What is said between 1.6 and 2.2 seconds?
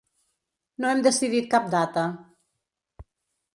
data.